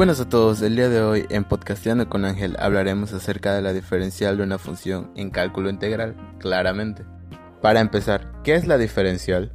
[0.00, 3.74] buenas a todos, el día de hoy en Podcasteando con Ángel hablaremos acerca de la
[3.74, 7.04] diferencial de una función en cálculo integral, claramente.
[7.60, 9.52] Para empezar, ¿qué es la diferencial?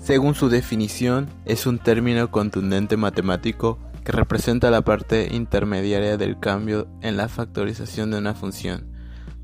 [0.00, 6.88] Según su definición, es un término contundente matemático que representa la parte intermediaria del cambio
[7.00, 8.92] en la factorización de una función,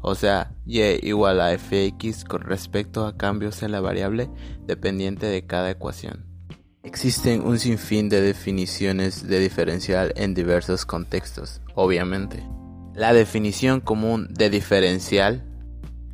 [0.00, 4.30] o sea, y igual a fx con respecto a cambios en la variable
[4.66, 6.31] dependiente de cada ecuación.
[6.84, 12.45] Existen un sinfín de definiciones de diferencial en diversos contextos, obviamente.
[12.92, 15.45] La definición común de diferencial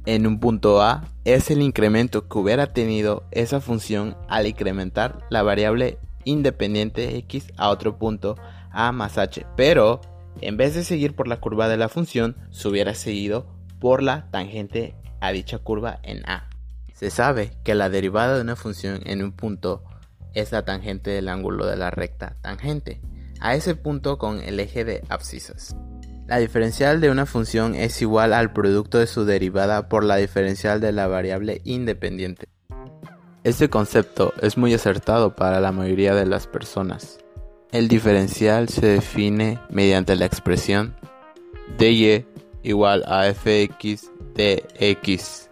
[0.05, 5.43] en un punto A es el incremento que hubiera tenido esa función al incrementar la
[5.43, 8.37] variable independiente x a otro punto
[8.71, 10.03] A más h, pero
[10.43, 13.47] en vez de seguir por la curva de la función, se hubiera seguido
[13.81, 16.51] por la tangente a dicha curva en A.
[16.93, 19.83] Se sabe que la derivada de una función en un punto
[20.35, 23.01] es la tangente del ángulo de la recta tangente,
[23.41, 25.77] a ese punto con el eje de abscisas.
[26.27, 30.81] La diferencial de una función es igual al producto de su derivada por la diferencial
[30.81, 32.49] de la variable independiente.
[33.45, 37.19] Este concepto es muy acertado para la mayoría de las personas.
[37.73, 40.95] El diferencial se define mediante la expresión
[41.79, 42.27] dy
[42.63, 45.49] igual a fx de x,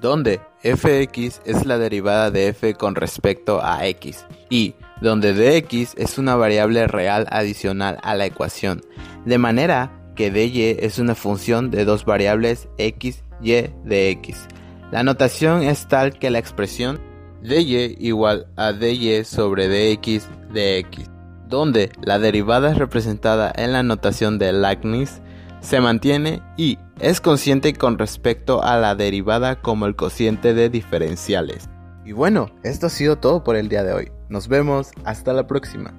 [0.00, 6.18] donde fx es la derivada de f con respecto a x y donde dx es
[6.18, 8.82] una variable real adicional a la ecuación,
[9.24, 13.52] de manera que dy es una función de dos variables x, y
[13.84, 14.46] de x.
[14.90, 17.00] La notación es tal que la expresión
[17.42, 21.10] dy igual a dy sobre dx de x,
[21.48, 25.21] donde la derivada es representada en la notación de Leibniz,
[25.62, 31.70] se mantiene y es consciente con respecto a la derivada como el cociente de diferenciales.
[32.04, 34.12] Y bueno, esto ha sido todo por el día de hoy.
[34.28, 35.94] Nos vemos, hasta la próxima.